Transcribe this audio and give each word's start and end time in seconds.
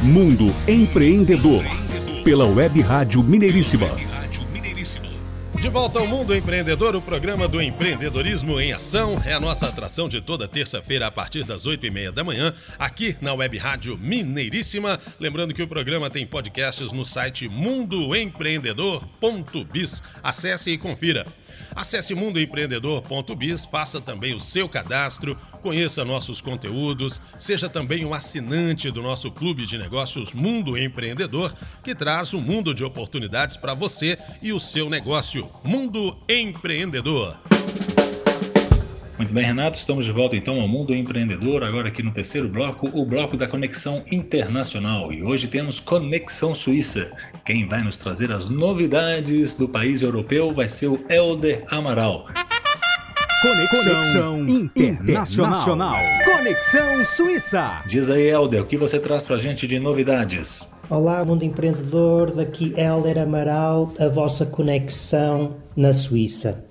Mundo 0.00 0.46
Empreendedor, 0.68 1.64
pela 2.22 2.46
Web 2.46 2.80
Rádio 2.82 3.20
Mineiríssima. 3.20 3.88
De 5.60 5.68
volta 5.68 5.98
ao 5.98 6.06
Mundo 6.06 6.36
Empreendedor, 6.36 6.94
o 6.94 7.02
programa 7.02 7.48
do 7.48 7.60
empreendedorismo 7.60 8.60
em 8.60 8.72
ação 8.72 9.20
é 9.26 9.32
a 9.32 9.40
nossa 9.40 9.66
atração 9.66 10.08
de 10.08 10.20
toda 10.20 10.46
terça-feira 10.46 11.08
a 11.08 11.10
partir 11.10 11.42
das 11.42 11.66
oito 11.66 11.84
e 11.84 11.90
meia 11.90 12.12
da 12.12 12.22
manhã, 12.22 12.54
aqui 12.78 13.16
na 13.20 13.34
Web 13.34 13.58
Rádio 13.58 13.98
Mineiríssima. 13.98 15.00
Lembrando 15.18 15.52
que 15.52 15.64
o 15.64 15.68
programa 15.68 16.08
tem 16.08 16.24
podcasts 16.24 16.92
no 16.92 17.04
site 17.04 17.48
mundoempreendedor.biz. 17.48 20.04
Acesse 20.22 20.70
e 20.70 20.78
confira. 20.78 21.26
Acesse 21.74 22.14
mundoempreendedor.biz, 22.14 23.64
faça 23.64 24.00
também 24.00 24.34
o 24.34 24.40
seu 24.40 24.68
cadastro, 24.68 25.36
conheça 25.60 26.04
nossos 26.04 26.40
conteúdos, 26.40 27.20
seja 27.38 27.68
também 27.68 28.04
um 28.04 28.14
assinante 28.14 28.90
do 28.90 29.02
nosso 29.02 29.30
clube 29.30 29.66
de 29.66 29.78
negócios 29.78 30.32
Mundo 30.32 30.76
Empreendedor, 30.76 31.54
que 31.82 31.94
traz 31.94 32.34
um 32.34 32.40
mundo 32.40 32.74
de 32.74 32.84
oportunidades 32.84 33.56
para 33.56 33.74
você 33.74 34.18
e 34.40 34.52
o 34.52 34.60
seu 34.60 34.88
negócio. 34.88 35.50
Mundo 35.64 36.16
Empreendedor. 36.28 37.57
Muito 39.18 39.34
bem, 39.34 39.44
Renato, 39.44 39.76
estamos 39.76 40.04
de 40.04 40.12
volta 40.12 40.36
então 40.36 40.60
ao 40.60 40.68
Mundo 40.68 40.94
Empreendedor, 40.94 41.64
agora 41.64 41.88
aqui 41.88 42.04
no 42.04 42.12
terceiro 42.12 42.48
bloco, 42.48 42.88
o 42.94 43.04
bloco 43.04 43.36
da 43.36 43.48
Conexão 43.48 44.04
Internacional. 44.12 45.12
E 45.12 45.24
hoje 45.24 45.48
temos 45.48 45.80
Conexão 45.80 46.54
Suíça. 46.54 47.10
Quem 47.44 47.66
vai 47.66 47.82
nos 47.82 47.98
trazer 47.98 48.30
as 48.30 48.48
novidades 48.48 49.56
do 49.56 49.68
país 49.68 50.02
europeu 50.02 50.54
vai 50.54 50.68
ser 50.68 50.86
o 50.86 51.04
Helder 51.08 51.64
Amaral. 51.68 52.26
Conexão, 53.42 53.82
Conexão 53.82 54.48
Internacional. 54.48 55.50
Internacional. 55.50 55.96
Conexão 56.24 57.04
Suíça. 57.04 57.82
Diz 57.88 58.08
aí, 58.08 58.28
Helder, 58.28 58.62
o 58.62 58.66
que 58.66 58.76
você 58.76 59.00
traz 59.00 59.26
pra 59.26 59.36
gente 59.36 59.66
de 59.66 59.80
novidades? 59.80 60.72
Olá, 60.88 61.24
mundo 61.24 61.44
empreendedor, 61.44 62.30
daqui 62.30 62.72
Helder 62.76 63.18
Amaral, 63.18 63.92
a 63.98 64.08
vossa 64.08 64.46
conexão 64.46 65.56
na 65.76 65.92
Suíça. 65.92 66.67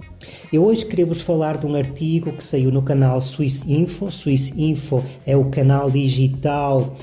Eu 0.52 0.66
hoje 0.66 0.86
queria 0.86 1.06
vos 1.06 1.22
falar 1.22 1.58
de 1.58 1.66
um 1.66 1.76
artigo 1.76 2.32
que 2.32 2.44
saiu 2.44 2.72
no 2.72 2.82
canal 2.82 3.22
Swiss 3.22 3.64
Info. 3.68 4.12
Swiss 4.12 4.54
Info 4.58 5.04
é 5.26 5.36
o 5.36 5.46
canal 5.46 5.92
digital 5.92 6.96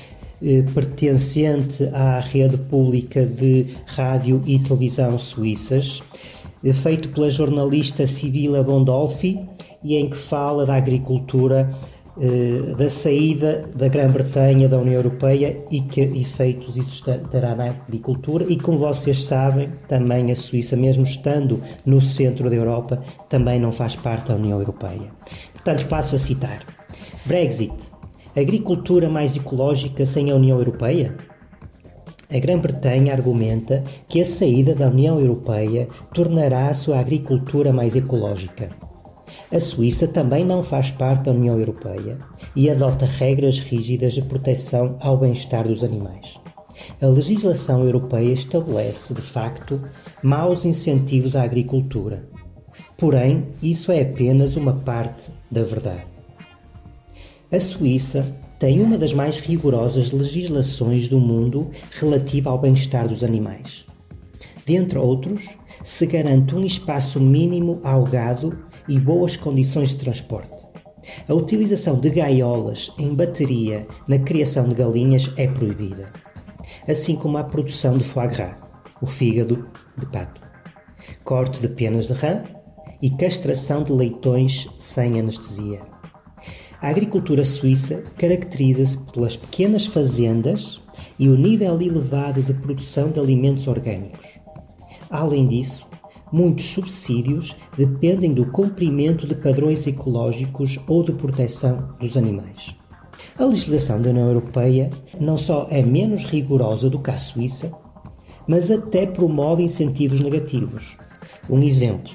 eh, 0.43 0.63
pertencente 0.73 1.89
à 1.93 2.19
rede 2.19 2.57
pública 2.57 3.25
de 3.25 3.67
rádio 3.85 4.41
e 4.45 4.59
televisão 4.59 5.17
suíças, 5.17 6.01
eh, 6.63 6.73
feito 6.73 7.09
pela 7.09 7.29
jornalista 7.29 8.05
Sibila 8.05 8.61
Bondolfi 8.61 9.39
e 9.83 9.95
em 9.95 10.09
que 10.09 10.17
fala 10.17 10.65
da 10.65 10.75
agricultura 10.75 11.73
da 12.77 12.89
saída 12.89 13.69
da 13.75 13.87
Grã-Bretanha 13.87 14.69
da 14.69 14.77
União 14.77 14.95
Europeia 14.95 15.63
e 15.69 15.81
que 15.81 16.01
efeitos 16.01 16.77
isso 16.77 17.03
terá 17.29 17.55
na 17.55 17.69
agricultura. 17.69 18.45
E 18.47 18.57
como 18.57 18.77
vocês 18.77 19.23
sabem 19.23 19.69
também 19.87 20.31
a 20.31 20.35
Suíça 20.35 20.77
mesmo 20.77 21.03
estando 21.03 21.61
no 21.85 21.99
centro 21.99 22.49
da 22.49 22.55
Europa 22.55 23.03
também 23.29 23.59
não 23.59 23.71
faz 23.71 23.95
parte 23.95 24.29
da 24.29 24.35
União 24.35 24.59
Europeia. 24.59 25.11
Portanto 25.53 25.85
passo 25.87 26.15
a 26.15 26.19
citar. 26.19 26.59
Brexit. 27.25 27.93
Agricultura 28.35 29.09
mais 29.09 29.35
ecológica 29.35 30.05
sem 30.05 30.29
a 30.29 30.35
União 30.35 30.57
Europeia? 30.57 31.15
A 32.29 32.37
Grã-Bretanha 32.37 33.13
argumenta 33.13 33.83
que 34.09 34.19
a 34.19 34.25
saída 34.25 34.75
da 34.75 34.89
União 34.89 35.19
Europeia 35.19 35.87
tornará 36.13 36.67
a 36.67 36.73
sua 36.73 36.99
agricultura 36.99 37.71
mais 37.71 37.95
ecológica 37.95 38.69
a 39.51 39.59
Suíça 39.59 40.07
também 40.07 40.43
não 40.43 40.63
faz 40.63 40.91
parte 40.91 41.25
da 41.25 41.31
União 41.31 41.57
Europeia 41.57 42.17
e 42.55 42.69
adota 42.69 43.05
regras 43.05 43.59
rígidas 43.59 44.13
de 44.13 44.21
proteção 44.21 44.97
ao 44.99 45.17
bem-estar 45.17 45.67
dos 45.67 45.83
animais. 45.83 46.39
A 47.01 47.07
legislação 47.07 47.83
europeia 47.83 48.33
estabelece, 48.33 49.13
de 49.13 49.21
facto, 49.21 49.81
maus 50.21 50.65
incentivos 50.65 51.35
à 51.35 51.43
agricultura. 51.43 52.27
Porém, 52.97 53.47
isso 53.61 53.91
é 53.91 54.01
apenas 54.01 54.55
uma 54.55 54.73
parte 54.73 55.31
da 55.51 55.63
verdade. 55.63 56.05
A 57.51 57.59
Suíça 57.59 58.25
tem 58.59 58.81
uma 58.81 58.97
das 58.97 59.13
mais 59.13 59.37
rigorosas 59.37 60.11
legislações 60.11 61.07
do 61.07 61.19
mundo 61.19 61.69
relativa 61.91 62.49
ao 62.49 62.57
bem-estar 62.57 63.07
dos 63.07 63.23
animais. 63.23 63.85
Dentre 64.65 64.97
outros, 64.97 65.41
se 65.83 66.05
garante 66.05 66.55
um 66.55 66.65
espaço 66.65 67.19
mínimo 67.19 67.79
ao 67.83 68.03
gado 68.03 68.57
e 68.87 68.99
boas 68.99 69.35
condições 69.35 69.89
de 69.89 69.97
transporte. 69.97 70.65
A 71.27 71.33
utilização 71.33 71.99
de 71.99 72.09
gaiolas 72.09 72.91
em 72.97 73.13
bateria 73.13 73.87
na 74.07 74.17
criação 74.19 74.67
de 74.67 74.75
galinhas 74.75 75.31
é 75.37 75.47
proibida, 75.47 76.11
assim 76.87 77.15
como 77.15 77.37
a 77.37 77.43
produção 77.43 77.97
de 77.97 78.03
foie 78.03 78.27
gras, 78.27 78.55
o 79.01 79.05
fígado 79.05 79.67
de 79.97 80.05
pato, 80.07 80.41
corte 81.23 81.59
de 81.59 81.67
penas 81.67 82.07
de 82.07 82.13
rã 82.13 82.43
e 83.01 83.09
castração 83.11 83.83
de 83.83 83.91
leitões 83.91 84.67
sem 84.79 85.19
anestesia. 85.19 85.81
A 86.81 86.89
agricultura 86.89 87.43
suíça 87.45 88.03
caracteriza-se 88.17 88.97
pelas 89.11 89.35
pequenas 89.35 89.85
fazendas 89.85 90.81
e 91.17 91.29
o 91.29 91.37
nível 91.37 91.79
elevado 91.81 92.41
de 92.43 92.53
produção 92.53 93.09
de 93.09 93.19
alimentos 93.19 93.67
orgânicos. 93.67 94.39
Além 95.09 95.47
disso, 95.47 95.85
muitos 96.35 96.65
subsídios 96.65 97.55
dependem 97.77 98.33
do 98.33 98.45
cumprimento 98.47 99.25
de 99.25 99.35
padrões 99.35 99.87
ecológicos 99.87 100.77
ou 100.85 101.01
de 101.01 101.13
proteção 101.13 101.95
dos 101.97 102.17
animais. 102.17 102.75
A 103.39 103.45
legislação 103.45 104.01
da 104.01 104.09
União 104.09 104.27
Europeia 104.27 104.91
não 105.17 105.37
só 105.37 105.65
é 105.71 105.81
menos 105.81 106.25
rigorosa 106.25 106.89
do 106.89 106.99
que 106.99 107.09
a 107.09 107.15
Suíça, 107.15 107.71
mas 108.45 108.69
até 108.69 109.05
promove 109.05 109.63
incentivos 109.63 110.19
negativos. 110.19 110.97
Um 111.49 111.63
exemplo: 111.63 112.11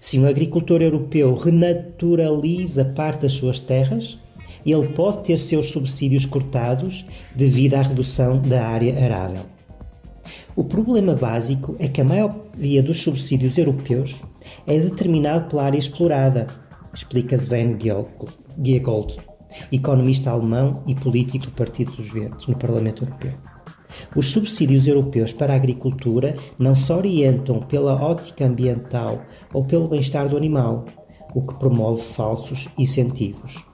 se 0.00 0.18
um 0.18 0.26
agricultor 0.26 0.82
europeu 0.82 1.32
renaturaliza 1.32 2.84
parte 2.84 3.22
das 3.22 3.32
suas 3.32 3.60
terras, 3.60 4.18
ele 4.66 4.88
pode 4.88 5.22
ter 5.22 5.38
seus 5.38 5.70
subsídios 5.70 6.26
cortados 6.26 7.06
devido 7.36 7.74
à 7.74 7.82
redução 7.82 8.40
da 8.40 8.66
área 8.66 9.04
arável. 9.04 9.51
O 10.54 10.64
problema 10.64 11.14
básico 11.14 11.74
é 11.78 11.88
que 11.88 12.02
a 12.02 12.04
maioria 12.04 12.82
dos 12.82 13.00
subsídios 13.00 13.56
europeus 13.56 14.14
é 14.66 14.78
determinado 14.78 15.48
pela 15.48 15.64
área 15.64 15.78
explorada, 15.78 16.46
explica 16.92 17.36
Sven 17.36 17.78
Giegold, 18.62 19.16
economista 19.72 20.30
alemão 20.30 20.82
e 20.86 20.94
político 20.94 21.46
do 21.46 21.52
Partido 21.52 21.92
dos 21.92 22.12
Verdes 22.12 22.46
no 22.46 22.56
Parlamento 22.58 23.04
Europeu. 23.04 23.32
Os 24.14 24.30
subsídios 24.30 24.86
europeus 24.86 25.32
para 25.32 25.54
a 25.54 25.56
agricultura 25.56 26.34
não 26.58 26.74
se 26.74 26.92
orientam 26.92 27.60
pela 27.60 27.94
ótica 27.94 28.44
ambiental 28.44 29.22
ou 29.54 29.64
pelo 29.64 29.88
bem-estar 29.88 30.28
do 30.28 30.36
animal, 30.36 30.84
o 31.34 31.40
que 31.46 31.54
promove 31.54 32.02
falsos 32.02 32.68
incentivos. 32.76 33.64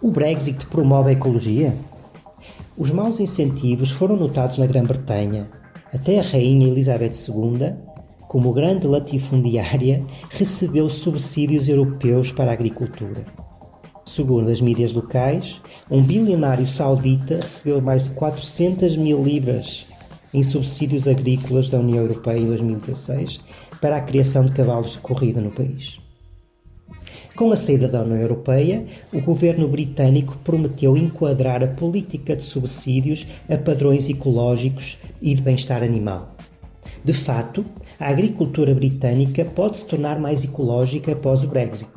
O 0.00 0.12
Brexit 0.12 0.64
promove 0.66 1.10
a 1.10 1.12
ecologia? 1.12 1.74
Os 2.80 2.90
maus 2.90 3.20
incentivos 3.20 3.90
foram 3.90 4.16
notados 4.16 4.56
na 4.56 4.64
Grã-Bretanha. 4.64 5.50
Até 5.92 6.18
a 6.18 6.22
Rainha 6.22 6.66
Elizabeth 6.66 7.12
II, 7.28 7.74
como 8.26 8.54
grande 8.54 8.86
latifundiária, 8.86 10.02
recebeu 10.32 10.88
subsídios 10.88 11.68
europeus 11.68 12.32
para 12.32 12.50
a 12.50 12.54
agricultura. 12.54 13.26
Segundo 14.06 14.48
as 14.48 14.62
mídias 14.62 14.94
locais, 14.94 15.60
um 15.90 16.02
bilionário 16.02 16.66
saudita 16.66 17.40
recebeu 17.42 17.82
mais 17.82 18.04
de 18.04 18.14
400 18.14 18.96
mil 18.96 19.22
libras 19.22 19.86
em 20.32 20.42
subsídios 20.42 21.06
agrícolas 21.06 21.68
da 21.68 21.78
União 21.78 21.98
Europeia 21.98 22.38
em 22.38 22.46
2016 22.46 23.40
para 23.78 23.96
a 23.98 24.00
criação 24.00 24.46
de 24.46 24.52
cavalos 24.52 24.92
de 24.92 25.00
corrida 25.00 25.42
no 25.42 25.50
país. 25.50 26.00
Com 27.40 27.52
a 27.52 27.56
saída 27.56 27.88
da 27.88 28.02
União 28.02 28.18
Europeia, 28.18 28.84
o 29.10 29.18
governo 29.22 29.66
britânico 29.66 30.36
prometeu 30.44 30.94
enquadrar 30.94 31.64
a 31.64 31.68
política 31.68 32.36
de 32.36 32.42
subsídios 32.42 33.26
a 33.48 33.56
padrões 33.56 34.10
ecológicos 34.10 34.98
e 35.22 35.34
de 35.34 35.40
bem-estar 35.40 35.82
animal. 35.82 36.32
De 37.02 37.14
fato, 37.14 37.64
a 37.98 38.10
agricultura 38.10 38.74
britânica 38.74 39.42
pode 39.42 39.78
se 39.78 39.86
tornar 39.86 40.20
mais 40.20 40.44
ecológica 40.44 41.12
após 41.12 41.42
o 41.42 41.48
Brexit. 41.48 41.90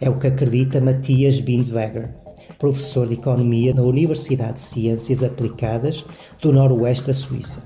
É 0.00 0.10
o 0.10 0.18
que 0.18 0.26
acredita 0.26 0.80
Matias 0.80 1.38
Binswager, 1.38 2.12
professor 2.58 3.06
de 3.06 3.14
Economia 3.14 3.72
na 3.72 3.82
Universidade 3.82 4.54
de 4.54 4.62
Ciências 4.62 5.22
Aplicadas 5.22 6.04
do 6.42 6.52
Noroeste 6.52 7.06
da 7.06 7.14
Suíça. 7.14 7.62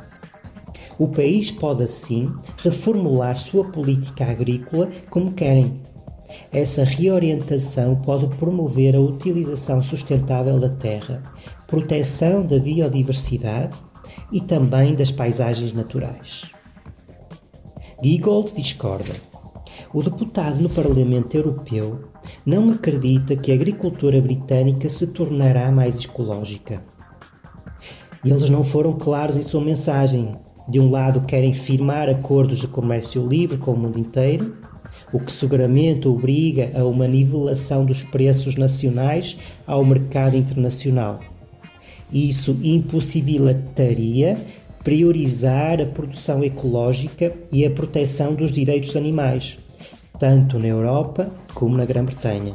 O 0.99 1.09
país 1.09 1.51
pode, 1.51 1.85
assim, 1.85 2.31
reformular 2.59 3.35
sua 3.35 3.65
política 3.65 4.27
agrícola 4.27 4.91
como 5.09 5.33
querem, 5.33 5.81
essa 6.53 6.85
reorientação 6.85 7.97
pode 7.97 8.27
promover 8.37 8.95
a 8.95 9.01
utilização 9.01 9.83
sustentável 9.83 10.59
da 10.59 10.69
terra, 10.69 11.23
proteção 11.67 12.45
da 12.45 12.59
biodiversidade 12.59 13.79
e 14.31 14.41
também 14.41 14.95
das 14.95 15.11
paisagens 15.11 15.73
naturais. 15.73 16.51
Giegold 18.03 18.53
discorda. 18.55 19.13
O 19.95 20.03
deputado 20.03 20.61
no 20.61 20.69
Parlamento 20.69 21.37
Europeu 21.37 22.01
não 22.45 22.71
acredita 22.71 23.37
que 23.37 23.53
a 23.53 23.55
agricultura 23.55 24.21
britânica 24.21 24.89
se 24.89 25.07
tornará 25.09 25.71
mais 25.71 26.03
ecológica. 26.03 26.83
Eles 28.25 28.49
não 28.49 28.65
foram 28.65 28.95
claros 28.95 29.37
em 29.37 29.43
sua 29.43 29.61
mensagem. 29.61 30.37
De 30.69 30.79
um 30.79 30.91
lado, 30.91 31.23
querem 31.23 31.53
firmar 31.53 32.09
acordos 32.09 32.59
de 32.59 32.69
comércio 32.69 33.27
livre 33.27 33.59
com 33.59 33.73
o 33.73 33.77
mundo 33.77 33.99
inteiro, 33.99 34.57
o 35.13 35.21
que 35.21 35.33
seguramente 35.33 36.09
obriga 36.09 36.71
a 36.75 36.85
uma 36.85 37.07
nivelação 37.07 37.85
dos 37.85 38.03
preços 38.03 38.57
nacionais 38.57 39.37
ao 39.67 39.85
mercado 39.85 40.37
internacional. 40.37 41.21
Isso 42.13 42.57
impossibilitaria 42.63 44.39
priorizar 44.83 45.81
a 45.81 45.87
produção 45.87 46.43
ecológica 46.43 47.33
e 47.51 47.65
a 47.65 47.71
proteção 47.71 48.35
dos 48.35 48.53
direitos 48.53 48.97
animais, 48.97 49.59
tanto 50.19 50.59
na 50.59 50.67
Europa 50.67 51.31
como 51.55 51.77
na 51.77 51.85
Grã-Bretanha. 51.85 52.55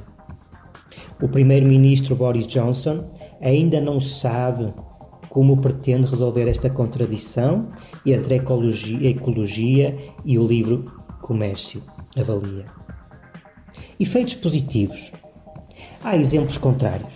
O 1.21 1.27
primeiro-ministro 1.27 2.15
Boris 2.15 2.45
Johnson 2.45 3.05
ainda 3.41 3.81
não 3.81 3.99
sabe 3.99 4.71
como 5.29 5.57
pretende 5.57 6.07
resolver 6.07 6.47
esta 6.47 6.69
contradição 6.69 7.69
entre 8.05 8.35
a 8.35 8.37
ecologia, 8.37 9.07
a 9.07 9.11
ecologia 9.11 9.97
e 10.25 10.37
o 10.37 10.45
livre 10.45 10.83
comércio. 11.21 11.81
Avalia. 12.19 12.65
Efeitos 13.99 14.33
positivos. 14.35 15.11
Há 16.03 16.17
exemplos 16.17 16.57
contrários. 16.57 17.13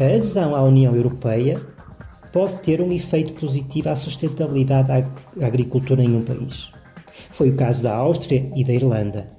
A 0.00 0.04
adesão 0.04 0.56
à 0.56 0.62
União 0.64 0.96
Europeia 0.96 1.60
pode 2.32 2.54
ter 2.62 2.80
um 2.80 2.90
efeito 2.90 3.32
positivo 3.34 3.88
à 3.88 3.94
sustentabilidade 3.94 4.88
da 5.36 5.46
agricultura 5.46 6.02
em 6.02 6.16
um 6.16 6.24
país. 6.24 6.70
Foi 7.30 7.50
o 7.50 7.56
caso 7.56 7.84
da 7.84 7.94
Áustria 7.94 8.50
e 8.56 8.64
da 8.64 8.72
Irlanda. 8.72 9.30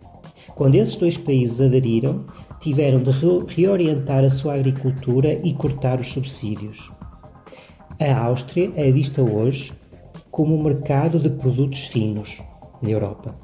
Quando 0.56 0.76
esses 0.76 0.96
dois 0.96 1.18
países 1.18 1.60
aderiram, 1.60 2.26
tiveram 2.62 3.02
de 3.02 3.12
reorientar 3.54 4.24
a 4.24 4.30
sua 4.30 4.56
agricultura 4.56 5.34
e 5.44 5.54
cortar 5.54 6.00
os 6.00 6.12
subsídios. 6.12 6.92
A 8.00 8.18
Áustria 8.26 8.72
é 8.76 8.90
vista 8.90 9.22
hoje 9.22 9.74
como 10.30 10.56
um 10.56 10.64
mercado 10.64 11.20
de 11.20 11.30
produtos 11.30 11.88
finos 11.88 12.42
na 12.82 12.90
Europa. 12.90 13.41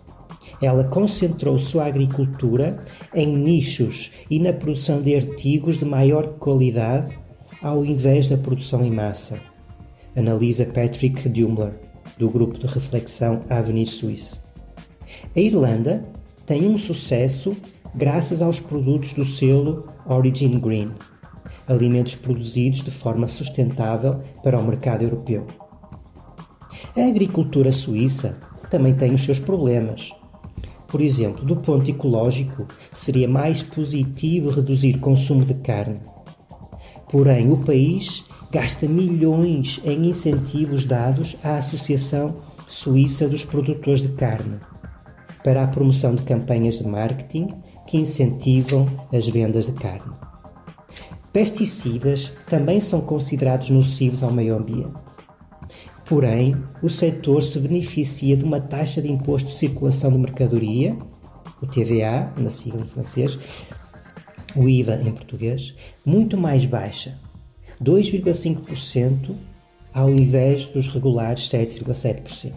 Ela 0.62 0.84
concentrou 0.86 1.60
sua 1.60 1.86
agricultura 1.86 2.84
em 3.14 3.36
nichos 3.36 4.12
e 4.30 4.40
na 4.40 4.54
produção 4.54 5.02
de 5.02 5.16
artigos 5.16 5.78
de 5.78 5.86
maior 5.86 6.28
qualidade 6.40 7.18
ao 7.62 7.84
invés 7.86 8.28
da 8.28 8.38
produção 8.38 8.84
em 8.84 8.92
massa. 8.92 9.40
Analisa 10.16 10.66
Patrick 10.66 11.28
Dumbler, 11.30 11.74
do 12.18 12.30
grupo 12.30 12.58
de 12.58 12.68
reflexão 12.68 13.44
Avenir 13.50 13.88
Suisse. 13.88 14.40
A 15.36 15.40
Irlanda 15.40 16.04
tem 16.46 16.68
um 16.68 16.78
sucesso 16.78 17.56
graças 17.96 18.42
aos 18.42 18.60
produtos 18.60 19.14
do 19.14 19.26
selo 19.26 19.88
Origin 20.06 20.60
Green, 20.60 20.92
alimentos 21.68 22.16
produzidos 22.16 22.82
de 22.82 22.92
forma 22.92 23.28
sustentável 23.28 24.22
para 24.44 24.60
o 24.60 24.66
mercado 24.66 25.04
europeu. 25.04 25.46
A 26.96 27.02
agricultura 27.02 27.72
suíça 27.72 28.38
também 28.70 28.94
tem 28.94 29.14
os 29.14 29.24
seus 29.24 29.40
problemas. 29.40 30.12
Por 30.88 31.02
exemplo, 31.02 31.46
do 31.46 31.56
ponto 31.58 31.90
ecológico, 31.90 32.68
seria 32.92 33.28
mais 33.28 33.62
positivo 33.62 34.50
reduzir 34.50 34.96
o 34.96 35.00
consumo 35.00 35.44
de 35.44 35.54
carne 35.56 36.00
Porém, 37.10 37.52
o 37.52 37.58
país 37.58 38.26
gasta 38.52 38.86
milhões 38.86 39.80
em 39.86 40.08
incentivos 40.08 40.84
dados 40.84 41.38
à 41.44 41.58
Associação 41.58 42.36
Suíça 42.68 43.30
dos 43.30 43.46
Produtores 43.46 44.02
de 44.02 44.10
Carne 44.10 44.60
para 45.42 45.64
a 45.64 45.68
promoção 45.68 46.16
de 46.16 46.24
campanhas 46.24 46.80
de 46.80 46.88
marketing 46.88 47.48
que 47.88 47.98
incentivam 47.98 48.86
as 49.14 49.28
vendas 49.30 49.68
de 49.68 49.72
carne. 49.72 50.14
Pesticidas 51.32 52.34
também 52.46 52.82
são 52.82 53.00
considerados 53.00 53.70
nocivos 53.70 54.22
ao 54.22 54.34
meio 54.34 54.58
ambiente. 54.58 54.92
Porém, 56.08 56.56
o 56.82 56.90
setor 56.90 57.44
se 57.44 57.60
beneficia 57.60 58.38
de 58.38 58.46
uma 58.46 58.62
taxa 58.62 59.02
de 59.02 59.12
imposto 59.12 59.50
de 59.50 59.56
circulação 59.56 60.12
de 60.12 60.18
mercadoria, 60.18 60.98
o 61.62 61.68
TVA, 61.68 62.32
na 62.40 62.50
sigla 62.50 62.82
em 62.82 62.86
francês, 62.86 63.38
o 64.56 64.70
IVA 64.70 65.02
em 65.02 65.12
português, 65.12 65.74
muito 66.06 66.38
mais 66.38 66.66
baixa, 66.66 67.20
2,5% 67.84 69.36
ao 69.94 70.10
invés 70.10 70.66
dos 70.68 70.88
regulares 70.88 71.50
7,7%. 71.50 72.54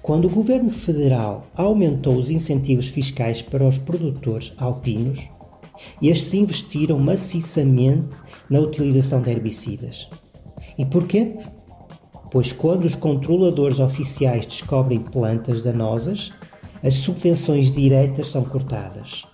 Quando 0.00 0.26
o 0.26 0.30
governo 0.30 0.70
federal 0.70 1.46
aumentou 1.54 2.16
os 2.16 2.30
incentivos 2.30 2.88
fiscais 2.88 3.42
para 3.42 3.66
os 3.66 3.76
produtores 3.76 4.52
alpinos, 4.56 5.28
estes 6.00 6.32
investiram 6.32 6.98
maciçamente 6.98 8.16
na 8.48 8.60
utilização 8.60 9.20
de 9.20 9.30
herbicidas. 9.30 10.08
E 10.78 10.86
porquê? 10.86 11.36
Pois 12.34 12.50
quando 12.50 12.84
os 12.84 12.96
controladores 12.96 13.78
oficiais 13.78 14.44
descobrem 14.44 14.98
plantas 14.98 15.62
danosas, 15.62 16.32
as 16.82 16.96
subvenções 16.96 17.70
diretas 17.70 18.26
são 18.26 18.42
cortadas. 18.42 19.24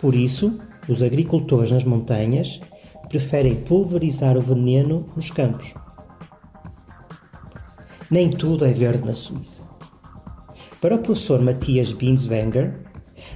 Por 0.00 0.14
isso, 0.14 0.58
os 0.88 1.02
agricultores 1.02 1.70
nas 1.70 1.84
montanhas 1.84 2.62
preferem 3.10 3.56
pulverizar 3.56 4.38
o 4.38 4.40
veneno 4.40 5.06
nos 5.14 5.30
campos. 5.30 5.74
Nem 8.10 8.30
tudo 8.30 8.64
é 8.64 8.72
verde 8.72 9.04
na 9.04 9.12
Suíça. 9.12 9.62
Para 10.80 10.94
o 10.94 11.00
professor 11.00 11.42
Matias 11.42 11.92
Binswanger, 11.92 12.83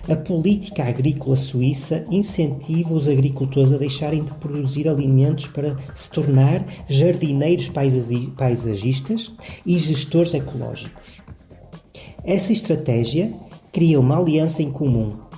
a 0.09 0.17
política 0.17 0.85
agrícola 0.85 1.37
suíça 1.37 2.05
incentiva 2.11 2.95
os 2.95 3.09
agricultores 3.09 3.73
a 3.73 3.79
deixarem 3.79 4.25
de 4.25 4.33
produzir 4.35 4.89
alimentos 4.89 5.47
para 5.47 5.77
se 5.95 6.11
tornar 6.11 6.65
jardineiros 6.89 7.71
paisagistas 8.37 9.33
e 9.65 9.77
gestores 9.79 10.35
ecológicos. 10.35 11.23
Essa 12.25 12.53
estratégia 12.53 13.33
cria 13.73 14.01
uma 14.01 14.19
aliança 14.19 14.63
em 14.63 14.71
comum 14.71 15.29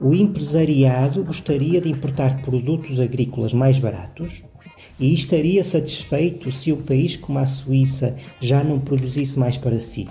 o 0.00 0.14
empresariado 0.14 1.24
gostaria 1.24 1.80
de 1.80 1.90
importar 1.90 2.40
produtos 2.42 3.00
agrícolas 3.00 3.52
mais 3.52 3.80
baratos 3.80 4.44
e 4.98 5.12
estaria 5.12 5.64
satisfeito 5.64 6.52
se 6.52 6.70
o 6.70 6.76
país 6.76 7.16
como 7.16 7.40
a 7.40 7.46
Suíça 7.46 8.14
já 8.40 8.62
não 8.62 8.78
produzisse 8.78 9.36
mais 9.36 9.56
para 9.56 9.78
si. 9.80 10.06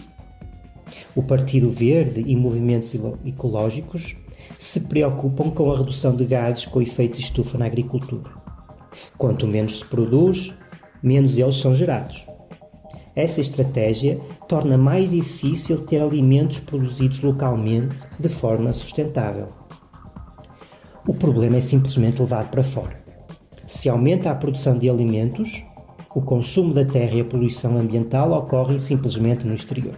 O 1.16 1.24
Partido 1.24 1.70
Verde 1.72 2.24
e 2.26 2.36
movimentos 2.36 2.94
ecológicos 3.26 4.16
se 4.58 4.82
preocupam 4.82 5.50
com 5.50 5.72
a 5.72 5.78
redução 5.78 6.16
de 6.16 6.26
gases 6.26 6.66
com 6.66 6.82
efeito 6.82 7.18
estufa 7.18 7.58
na 7.58 7.66
agricultura. 7.66 8.32
Quanto 9.18 9.48
menos 9.48 9.80
se 9.80 9.86
produz, 9.86 10.54
menos 11.02 11.38
eles 11.38 11.56
são 11.56 11.74
gerados. 11.74 12.26
Essa 13.16 13.42
estratégia 13.42 14.20
torna 14.48 14.78
mais 14.78 15.10
difícil 15.10 15.80
ter 15.80 16.00
alimentos 16.02 16.60
produzidos 16.60 17.20
localmente 17.22 17.96
de 18.20 18.30
forma 18.30 18.72
sustentável. 18.72 19.50
O 21.08 21.14
problema 21.14 21.58
é 21.58 21.62
simplesmente 21.62 22.22
levado 22.22 22.50
para 22.50 22.64
fora. 22.64 23.02
Se 23.66 23.90
aumenta 23.90 24.30
a 24.30 24.36
produção 24.36 24.78
de 24.78 24.90
alimentos, 24.90 25.64
o 26.14 26.22
consumo 26.22 26.74
da 26.74 26.86
terra 26.86 27.16
e 27.16 27.22
a 27.22 27.26
poluição 27.26 27.78
ambiental 27.78 28.32
ocorrem 28.34 28.78
simplesmente 28.78 29.46
no 29.46 29.56
exterior. 29.56 29.96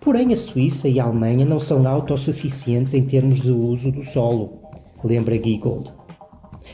Porém, 0.00 0.32
a 0.32 0.36
Suíça 0.36 0.88
e 0.88 1.00
a 1.00 1.04
Alemanha 1.04 1.44
não 1.44 1.58
são 1.58 1.86
autossuficientes 1.86 2.94
em 2.94 3.04
termos 3.04 3.40
de 3.40 3.50
uso 3.50 3.90
do 3.90 4.04
solo, 4.04 4.60
lembra 5.02 5.42
Giegold. 5.42 5.92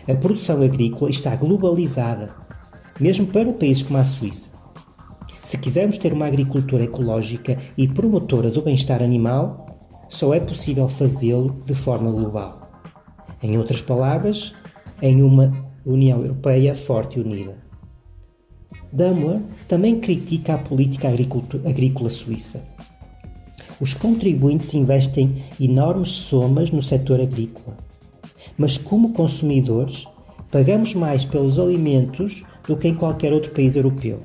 A 0.07 0.15
produção 0.15 0.63
agrícola 0.63 1.11
está 1.11 1.35
globalizada, 1.35 2.35
mesmo 3.01 3.27
para 3.27 3.53
países 3.53 3.83
como 3.83 3.99
a 3.99 4.05
Suíça. 4.05 4.51
Se 5.43 5.59
quisermos 5.59 5.99
ter 5.99 6.13
uma 6.13 6.27
agricultura 6.27 6.85
ecológica 6.85 7.59
e 7.77 7.89
promotora 7.89 8.51
do 8.51 8.63
bem-estar 8.63 9.03
animal, 9.03 9.67
só 10.09 10.35
é 10.35 10.41
possível 10.41 10.89
fazê-lo 10.89 11.63
de 11.65 11.75
forma 11.75 12.11
global. 12.11 12.83
Em 13.43 13.57
outras 13.57 13.81
palavras, 13.81 14.53
em 15.01 15.23
uma 15.23 15.53
União 15.85 16.21
Europeia 16.21 16.75
forte 16.75 17.19
e 17.19 17.23
unida. 17.23 17.57
Daimler 18.93 19.43
também 19.69 20.01
critica 20.01 20.55
a 20.55 20.59
política 20.59 21.09
agrícola 21.09 22.11
suíça. 22.11 22.74
Os 23.81 23.93
contribuintes 23.93 24.73
investem 24.75 25.35
enormes 25.61 26.09
somas 26.09 26.71
no 26.71 26.81
setor 26.81 27.21
agrícola, 27.21 27.77
mas 28.57 28.79
como 28.79 29.13
consumidores, 29.13 30.07
pagamos 30.51 30.95
mais 30.95 31.25
pelos 31.25 31.59
alimentos 31.59 32.45
do 32.67 32.77
que 32.77 32.89
em 32.89 32.95
qualquer 32.95 33.33
outro 33.33 33.51
país 33.51 33.75
europeu. 33.75 34.21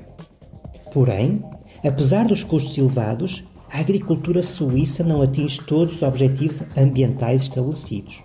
Porém, 0.92 1.42
apesar 1.84 2.26
dos 2.26 2.44
custos 2.44 2.78
elevados, 2.78 3.42
a 3.68 3.80
agricultura 3.80 4.42
suíça 4.42 5.02
não 5.04 5.22
atinge 5.22 5.60
todos 5.62 5.96
os 5.96 6.02
objetivos 6.02 6.62
ambientais 6.76 7.42
estabelecidos. 7.42 8.22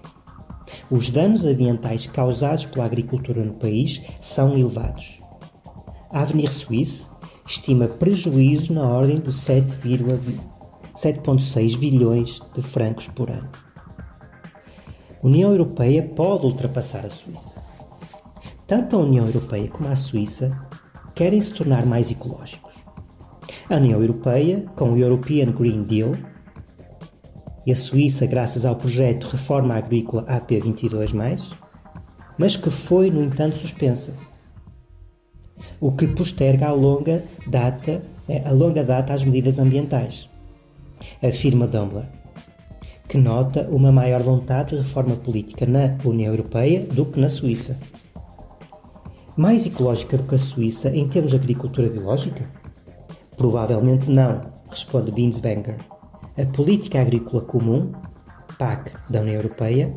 Os 0.90 1.10
danos 1.10 1.46
ambientais 1.46 2.08
causados 2.08 2.66
pela 2.66 2.86
agricultura 2.86 3.44
no 3.44 3.54
país 3.54 4.02
são 4.20 4.56
elevados. 4.58 5.20
A 6.12 6.22
Avenir 6.22 6.52
Suisse 6.52 7.08
estima 7.48 7.88
prejuízos 7.88 8.70
na 8.70 8.88
ordem 8.88 9.20
de 9.20 9.32
7,6 10.96 11.78
bilhões 11.78 12.42
de 12.54 12.62
francos 12.62 13.08
por 13.08 13.30
ano. 13.30 13.50
A 15.22 15.28
União 15.28 15.52
Europeia 15.52 16.04
pode 16.04 16.46
ultrapassar 16.46 17.06
a 17.06 17.10
Suíça. 17.10 17.62
Tanto 18.66 18.96
a 18.96 19.00
União 19.00 19.26
Europeia 19.26 19.68
como 19.68 19.90
a 19.90 19.96
Suíça 19.96 20.58
querem 21.14 21.42
se 21.42 21.54
tornar 21.54 21.86
mais 21.86 22.10
ecológicos. 22.10 22.74
A 23.70 23.76
União 23.76 24.00
Europeia, 24.00 24.66
com 24.76 24.94
o 24.94 24.98
European 24.98 25.52
Green 25.52 25.84
Deal, 25.84 26.12
e 27.66 27.72
a 27.72 27.76
Suíça, 27.76 28.28
graças 28.28 28.66
ao 28.66 28.76
projeto 28.76 29.28
Reforma 29.28 29.76
Agrícola 29.76 30.24
AP22, 30.26 31.14
mas 32.38 32.56
que 32.56 32.70
foi, 32.70 33.10
no 33.10 33.24
entanto, 33.24 33.58
suspensa. 33.58 34.14
O 35.80 35.92
que 35.92 36.06
posterga 36.06 36.68
a 36.68 36.74
longa 36.74 37.24
data, 37.48 38.04
a 38.46 38.52
longa 38.52 38.84
data 38.84 39.14
as 39.14 39.24
medidas 39.24 39.58
ambientais, 39.58 40.30
afirma 41.22 41.68
Dumbler, 41.68 42.06
que 43.08 43.18
nota 43.18 43.68
uma 43.70 43.92
maior 43.92 44.22
vontade 44.22 44.72
de 44.72 44.82
reforma 44.82 45.16
política 45.16 45.66
na 45.66 45.98
União 46.04 46.34
Europeia 46.34 46.82
do 46.82 47.06
que 47.06 47.20
na 47.20 47.30
Suíça. 47.30 47.78
Mais 49.38 49.66
ecológica 49.66 50.18
do 50.18 50.24
que 50.24 50.36
a 50.36 50.38
Suíça 50.38 50.90
em 50.90 51.08
termos 51.08 51.32
de 51.32 51.38
agricultura 51.38 51.90
biológica? 51.90 52.46
Provavelmente 53.36 54.10
não, 54.10 54.42
responde 54.70 55.12
Binswanger. 55.12 55.78
A 56.38 56.46
política 56.46 57.02
agrícola 57.02 57.42
comum, 57.42 57.92
PAC, 58.58 58.92
da 59.10 59.22
União 59.22 59.36
Europeia, 59.36 59.94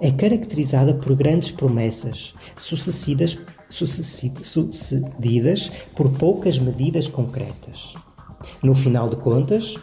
é 0.00 0.10
caracterizada 0.10 0.94
por 0.94 1.14
grandes 1.14 1.50
promessas, 1.50 2.34
sucedidas, 2.56 3.38
sucedidas 3.68 5.70
por 5.96 6.10
poucas 6.12 6.58
medidas 6.58 7.08
concretas. 7.08 7.94
No 8.62 8.74
final 8.74 9.08
de 9.08 9.16
contas, 9.16 9.74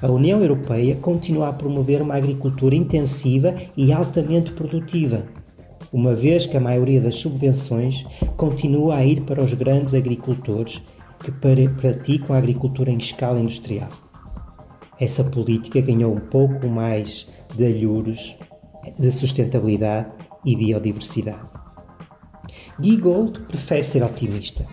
a 0.00 0.10
União 0.10 0.40
Europeia 0.40 0.94
continua 0.96 1.48
a 1.48 1.52
promover 1.52 2.00
uma 2.00 2.14
agricultura 2.14 2.74
intensiva 2.74 3.54
e 3.76 3.92
altamente 3.92 4.52
produtiva, 4.52 5.24
uma 5.92 6.14
vez 6.14 6.46
que 6.46 6.56
a 6.56 6.60
maioria 6.60 7.00
das 7.00 7.16
subvenções 7.16 8.04
continua 8.36 8.96
a 8.96 9.04
ir 9.04 9.22
para 9.22 9.42
os 9.42 9.52
grandes 9.54 9.94
agricultores 9.94 10.80
que 11.18 11.32
praticam 11.32 12.34
a 12.34 12.38
agricultura 12.38 12.90
em 12.90 12.98
escala 12.98 13.40
industrial. 13.40 13.90
Essa 15.00 15.24
política 15.24 15.80
ganhou 15.80 16.14
um 16.14 16.20
pouco 16.20 16.68
mais 16.68 17.26
de 17.56 17.66
alhuros 17.66 18.36
de 18.98 19.12
sustentabilidade 19.12 20.10
e 20.44 20.54
biodiversidade. 20.54 21.40
Giegold 22.80 23.40
prefere 23.42 23.84
ser 23.84 24.02
otimista. 24.04 24.64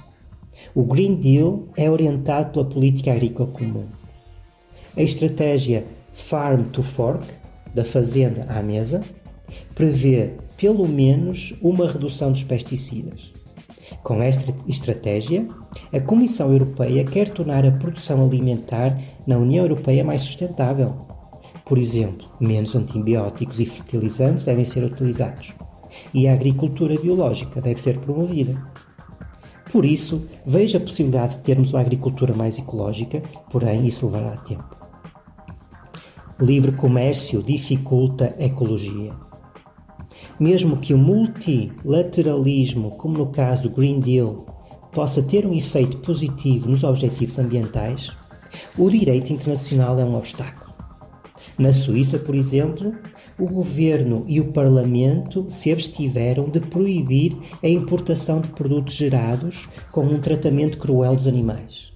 O 0.75 0.84
Green 0.84 1.15
Deal 1.15 1.67
é 1.75 1.89
orientado 1.89 2.51
pela 2.51 2.65
política 2.65 3.12
agrícola 3.12 3.50
comum. 3.50 3.86
A 4.98 5.02
estratégia 5.02 5.84
Farm 6.14 6.64
to 6.72 6.82
Fork, 6.82 7.28
da 7.74 7.84
fazenda 7.84 8.46
à 8.48 8.64
mesa, 8.64 9.02
prevê 9.75 10.32
pelo 10.56 10.88
menos 10.88 11.54
uma 11.62 11.92
redução 11.92 12.32
dos 12.32 12.46
pesticidas. 12.46 13.34
Com 14.04 14.22
esta 14.22 14.54
estratégia, 14.66 15.46
a 15.92 16.00
Comissão 16.00 16.50
Europeia 16.50 17.04
quer 17.04 17.28
tornar 17.28 17.66
a 17.66 17.74
produção 17.74 18.24
alimentar 18.24 18.98
na 19.28 19.38
União 19.38 19.66
Europeia 19.66 20.02
mais 20.02 20.22
sustentável. 20.22 20.96
Por 21.66 21.78
exemplo, 21.78 22.30
menos 22.40 22.74
antibióticos 22.74 23.60
e 23.60 23.66
fertilizantes 23.66 24.46
devem 24.46 24.64
ser 24.64 24.86
utilizados 24.86 25.54
e 26.14 26.25
a 26.25 26.34
agricultura 26.34 26.98
biológica 26.98 27.60
deve 27.60 27.82
ser 27.82 28.00
promovida. 28.00 28.56
Por 29.74 29.84
isso, 29.84 30.25
vejo 30.46 30.78
a 30.78 30.82
possibilidade 30.82 31.36
de 31.36 31.42
termos 31.42 31.74
uma 31.74 31.82
agricultura 31.82 32.34
mais 32.34 32.58
ecológica, 32.58 33.22
porém 33.50 33.86
isso 33.86 34.06
levará 34.06 34.38
tempo. 34.38 34.85
Livre 36.39 36.74
comércio 36.74 37.42
dificulta 37.42 38.36
a 38.38 38.44
ecologia. 38.44 39.13
Mesmo 40.38 40.75
que 40.75 40.94
o 40.94 40.98
multilateralismo, 40.98 42.92
como 42.98 43.18
no 43.18 43.27
caso 43.27 43.63
do 43.63 43.70
Green 43.70 44.01
Deal, 44.01 44.46
possa 44.92 45.24
ter 45.24 45.46
um 45.46 45.54
efeito 45.54 45.96
positivo 46.00 46.68
nos 46.68 46.84
objetivos 46.84 47.39
ambientais, 47.39 48.12
o 48.77 48.89
direito 48.89 49.32
internacional 49.32 49.98
é 49.98 50.04
um 50.04 50.18
obstáculo. 50.18 50.74
Na 51.58 51.72
Suíça, 51.72 52.20
por 52.20 52.36
exemplo, 52.36 52.94
o 53.39 53.48
governo 53.48 54.25
e 54.27 54.42
o 54.42 54.51
parlamento 54.51 55.46
se 55.50 55.72
abstiveram 55.72 56.50
de 56.50 56.60
proibir 56.60 57.34
a 57.63 57.70
importação 57.70 58.42
de 58.42 58.50
produtos 58.50 58.94
gerados 58.94 59.70
com 59.89 60.01
um 60.01 60.20
tratamento 60.20 60.77
cruel 60.80 61.15
dos 61.15 61.30
animais. 61.30 61.94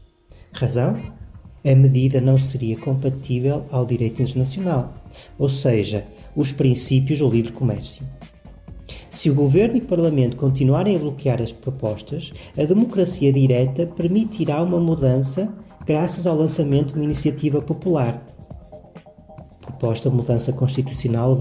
Razão? 0.54 1.19
A 1.66 1.76
medida 1.76 2.22
não 2.22 2.38
seria 2.38 2.78
compatível 2.78 3.66
ao 3.70 3.86
direito 3.86 4.22
internacional, 4.22 4.94
ou 5.38 5.50
seja, 5.50 6.06
os 6.36 6.52
princípios 6.52 7.20
do 7.20 7.30
livre 7.30 7.52
comércio. 7.52 8.04
Se 9.10 9.30
o 9.30 9.36
governo 9.36 9.76
e 9.76 9.82
o 9.82 9.86
parlamento 9.86 10.38
continuarem 10.38 10.96
a 10.96 11.00
bloquear 11.00 11.42
as 11.42 11.52
propostas, 11.52 12.32
a 12.58 12.64
democracia 12.64 13.34
direta 13.34 13.86
permitirá 13.86 14.62
uma 14.64 14.80
mudança 14.80 15.54
graças 15.86 16.26
ao 16.26 16.38
lançamento 16.38 16.94
de 16.94 17.00
uma 17.00 17.06
iniciativa 17.06 17.62
popular. 17.62 18.26
Proposta 19.60 20.10
mudança 20.10 20.54
constitucional 20.54 21.38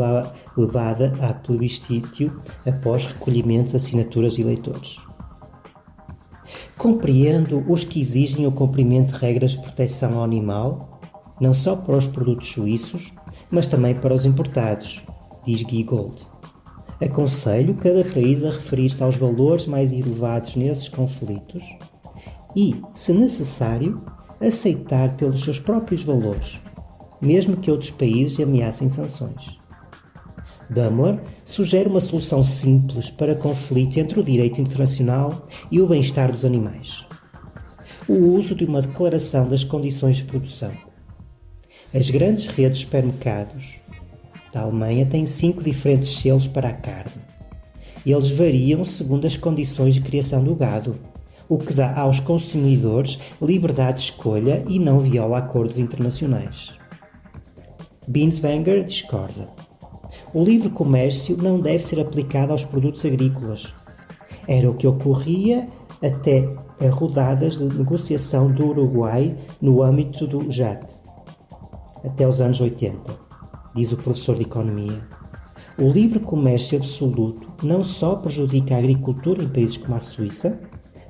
levada 0.57 1.13
a 1.21 1.33
plebiscítio 1.33 2.43
após 2.67 3.07
recolhimento 3.07 3.71
de 3.71 3.77
assinaturas 3.77 4.35
de 4.35 4.43
eleitores. 4.43 5.08
Compreendo 6.77 7.65
os 7.71 7.85
que 7.85 8.01
exigem 8.01 8.47
o 8.47 8.53
cumprimento 8.53 9.15
de 9.15 9.21
regras 9.21 9.53
de 9.53 9.59
proteção 9.59 10.15
ao 10.15 10.25
animal, 10.25 11.01
não 11.41 11.55
só 11.55 11.77
para 11.77 11.97
os 11.97 12.07
produtos 12.07 12.49
suíços, 12.49 13.13
mas 13.51 13.67
também 13.67 13.95
para 13.95 14.15
os 14.15 14.25
importados, 14.25 15.03
diz 15.45 15.63
Guy 15.63 15.83
Gold. 15.83 16.23
Aconselho 17.01 17.75
cada 17.75 18.05
país 18.05 18.45
a 18.45 18.51
referir-se 18.51 19.03
aos 19.03 19.17
valores 19.17 19.67
mais 19.67 19.93
elevados 19.93 20.57
nesses 20.57 20.89
conflitos 20.89 21.65
e, 22.57 22.75
se 22.93 23.13
necessário, 23.13 24.03
aceitar 24.41 25.17
pelos 25.17 25.45
seus 25.45 25.61
próprios 25.61 26.03
valores, 26.03 26.61
mesmo 27.21 27.57
que 27.57 27.71
outros 27.71 27.91
países 27.91 28.41
ameacem 28.41 28.89
sanções. 28.89 29.58
Dummler 30.71 31.19
sugere 31.45 31.89
uma 31.89 32.01
solução 32.01 32.43
simples 32.43 33.11
para 33.11 33.35
conflito 33.35 33.99
entre 33.99 34.21
o 34.21 34.25
direito 34.25 34.61
internacional 34.61 35.47
e 35.71 35.81
o 35.81 35.87
bem-estar 35.87 36.31
dos 36.31 36.45
animais. 36.45 37.07
O 38.07 38.15
uso 38.35 38.55
de 38.55 38.65
uma 38.65 38.83
declaração 38.83 39.49
das 39.49 39.65
condições 39.65 40.17
de 40.17 40.25
produção. 40.25 40.73
As 41.95 42.11
grandes 42.11 42.47
redes 42.47 42.79
de 42.79 42.85
supermercados 42.85 43.77
da 44.53 44.61
Alemanha 44.61 45.07
têm 45.07 45.25
cinco 45.25 45.63
diferentes 45.63 46.17
selos 46.21 46.47
para 46.47 46.69
a 46.69 46.75
carne. 46.75 47.23
Eles 48.05 48.31
variam 48.31 48.85
segundo 48.85 49.27
as 49.27 49.37
condições 49.37 49.95
de 49.95 50.01
criação 50.03 50.45
do 50.45 50.55
gado, 50.55 50.99
o 51.49 51.57
que 51.57 51.73
dá 51.73 51.99
aos 51.99 52.21
consumidores 52.21 53.19
liberdade 53.41 53.99
de 53.99 54.05
escolha 54.05 54.63
e 54.69 54.79
não 54.79 55.01
viola 55.01 55.39
acordos 55.39 55.79
internacionais. 55.79 56.73
Binswanger 58.07 58.85
discorda. 58.85 59.68
O 60.35 60.45
livre 60.45 60.69
comércio 60.69 61.37
não 61.43 61.59
deve 61.59 61.83
ser 61.83 61.99
aplicado 61.99 62.53
aos 62.53 62.63
produtos 62.63 63.03
agrícolas. 63.05 63.73
Era 64.47 64.71
o 64.71 64.75
que 64.75 64.87
ocorria 64.87 65.67
até 66.03 66.55
a 66.81 66.91
rodadas 66.91 67.57
de 67.57 67.65
negociação 67.65 68.53
do 68.53 68.69
Uruguai 68.69 69.35
no 69.61 69.83
âmbito 69.83 70.27
do 70.27 70.51
JAT, 70.53 70.97
até 72.05 72.29
os 72.29 72.43
anos 72.43 72.61
80, 72.61 73.01
diz 73.75 73.91
o 73.91 73.97
professor 73.97 74.37
de 74.37 74.43
Economia. 74.43 75.01
O 75.81 75.89
livre 75.89 76.21
comércio 76.21 76.77
absoluto 76.77 77.65
não 77.65 77.83
só 77.83 78.17
prejudica 78.17 78.75
a 78.75 78.79
agricultura 78.79 79.43
em 79.43 79.49
países 79.49 79.79
como 79.79 79.95
a 79.95 80.01
Suíça, 80.01 80.61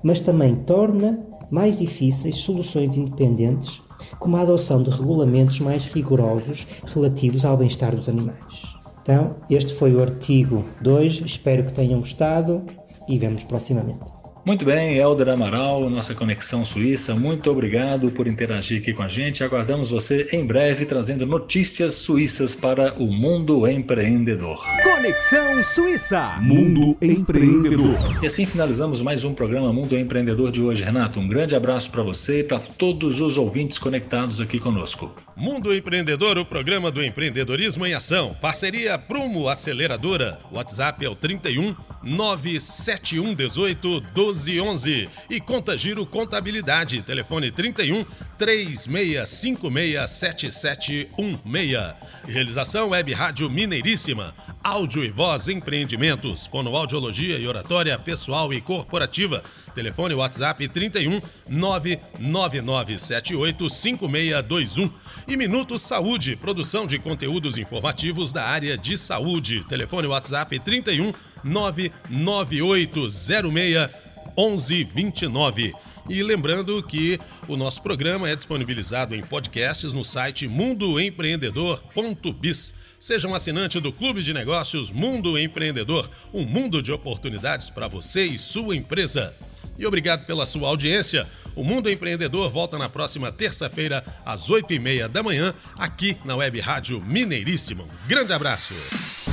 mas 0.02 0.20
também 0.20 0.54
torna 0.54 1.26
mais 1.50 1.78
difíceis 1.78 2.37
soluções 2.37 2.96
independentes, 2.96 3.82
como 4.20 4.37
a 4.37 4.42
adoção 4.42 4.80
de 4.82 4.90
regulamentos 4.90 5.58
mais 5.58 5.87
rigorosos 5.87 6.66
relativos 6.87 7.44
ao 7.44 7.56
bem-estar 7.56 7.96
dos 7.96 8.08
animais. 8.08 8.77
Então, 9.09 9.37
este 9.49 9.73
foi 9.73 9.95
o 9.95 10.03
artigo 10.03 10.62
2. 10.83 11.23
Espero 11.25 11.65
que 11.65 11.73
tenham 11.73 11.99
gostado 11.99 12.62
e 13.09 13.19
vemos 13.19 13.43
proximamente. 13.43 14.00
Muito 14.45 14.67
bem, 14.67 14.99
Helder 14.99 15.31
Amaral, 15.31 15.88
nossa 15.88 16.15
conexão 16.15 16.65
suíça, 16.65 17.15
muito 17.15 17.50
obrigado 17.50 18.11
por 18.11 18.27
interagir 18.27 18.81
aqui 18.81 18.93
com 18.93 19.03
a 19.03 19.09
gente. 19.09 19.43
Aguardamos 19.43 19.91
você 19.91 20.29
em 20.31 20.47
breve 20.47 20.85
trazendo 20.85 21.27
notícias 21.27 21.95
suíças 21.95 22.55
para 22.55 22.95
o 22.95 23.07
mundo 23.07 23.67
empreendedor. 23.67 24.62
Conexão 24.83 25.65
Suíça, 25.65 26.38
Mundo 26.43 26.97
Empreendedor. 27.00 27.97
E 28.23 28.27
assim 28.27 28.45
finalizamos 28.45 29.00
mais 29.00 29.25
um 29.25 29.33
programa 29.33 29.73
Mundo 29.73 29.99
Empreendedor 29.99 30.50
de 30.50 30.62
hoje. 30.62 30.85
Renato, 30.85 31.19
um 31.19 31.29
grande 31.29 31.55
abraço 31.55 31.91
para 31.91 32.03
você 32.03 32.41
e 32.41 32.45
para 32.45 32.59
todos 32.59 33.21
os 33.21 33.38
ouvintes 33.38 33.79
conectados 33.79 34.41
aqui 34.41 34.59
conosco. 34.59 35.15
Mundo 35.38 35.73
Empreendedor, 35.73 36.37
o 36.37 36.45
programa 36.45 36.90
do 36.90 37.00
empreendedorismo 37.00 37.87
em 37.87 37.95
ação. 37.95 38.37
Parceria 38.40 38.99
Prumo 38.99 39.49
Aceleradora. 39.49 40.40
WhatsApp 40.50 41.04
é 41.04 41.09
o 41.09 41.14
31 41.14 41.76
97118 42.02 44.00
12 44.00 44.52
1211 44.52 45.09
e 45.30 45.40
Conta 45.40 45.78
Giro 45.78 46.04
Contabilidade, 46.07 47.02
telefone 47.02 47.52
31 47.52 48.04
3656 48.37 50.11
7716. 50.11 51.95
Realização 52.26 52.88
Web 52.88 53.12
Rádio 53.12 53.49
Mineiríssima, 53.50 54.35
áudio 54.62 55.04
e 55.04 55.11
voz 55.11 55.49
empreendimentos, 55.49 56.47
fonoaudiologia 56.47 57.38
e 57.38 57.47
oratória 57.47 57.99
pessoal 57.99 58.52
e 58.52 58.61
corporativa. 58.61 59.42
Telefone 59.75 60.14
WhatsApp 60.14 60.68
31 60.68 61.21
99978 61.49 63.71
5621. 63.71 64.90
E 65.28 65.37
Minuto 65.37 65.78
Saúde, 65.78 66.35
produção 66.37 66.87
de 66.87 66.99
conteúdos 66.99 67.58
informativos 67.58 68.32
da 68.32 68.44
área 68.44 68.78
de 68.78 68.97
saúde. 68.97 69.62
Telefone 69.68 70.06
WhatsApp 70.06 70.58
31 70.58 71.12
99806 71.44 73.90
1129. 74.35 75.75
E 76.08 76.23
lembrando 76.23 76.82
que 76.82 77.20
o 77.47 77.58
nosso 77.58 77.82
programa 77.82 78.30
é 78.30 78.35
disponibilizado 78.35 79.14
em 79.14 79.20
podcasts 79.20 79.92
no 79.92 80.02
site 80.02 80.49
mundoempreendedor.biz. 80.49 82.73
Seja 82.99 83.28
um 83.28 83.35
assinante 83.35 83.78
do 83.78 83.92
Clube 83.92 84.23
de 84.23 84.32
Negócios 84.32 84.90
Mundo 84.90 85.38
Empreendedor, 85.38 86.11
um 86.32 86.42
mundo 86.42 86.82
de 86.82 86.90
oportunidades 86.90 87.68
para 87.68 87.87
você 87.87 88.25
e 88.25 88.38
sua 88.38 88.75
empresa. 88.75 89.37
E 89.78 89.87
obrigado 89.87 90.26
pela 90.26 90.44
sua 90.44 90.68
audiência. 90.68 91.26
O 91.54 91.62
Mundo 91.62 91.88
Empreendedor 91.88 92.50
volta 92.50 92.76
na 92.76 92.88
próxima 92.88 93.30
terça-feira, 93.30 94.04
às 94.26 94.50
oito 94.50 94.73
e 94.75 94.78
meia 94.78 95.08
da 95.08 95.23
manhã, 95.23 95.54
aqui 95.78 96.16
na 96.25 96.35
Web 96.35 96.58
Rádio 96.61 97.00
Mineiríssima. 97.00 97.85
Um 97.85 98.08
grande 98.08 98.32
abraço. 98.32 98.75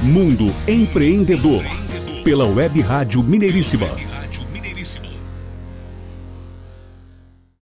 Mundo 0.03 0.45
Empreendedor, 0.67 1.63
pela 2.23 2.45
Web 2.45 2.79
Rádio 2.81 3.23
Mineiríssima. 3.23 4.14